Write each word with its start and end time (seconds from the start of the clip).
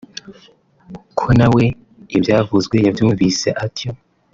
ko 1.17 1.27
nawe 1.39 1.63
ibyavuzwe 2.15 2.75
yabyumvise 2.85 3.47
atyo 3.65 3.91